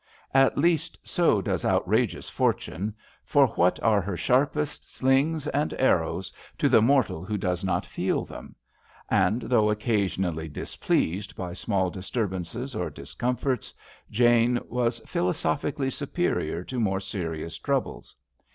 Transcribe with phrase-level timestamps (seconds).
[0.33, 6.33] At least so does outrageous Fortune, for what are her sharpest slings and arrows 83
[6.33, 8.55] HAMPSHIRE VIGNETTES to the mortal who does not feel them;
[9.09, 13.75] and though occasionally displeased by small disturbances or discomforts,
[14.09, 18.15] Jane was philo sophically superior to more serious troubles.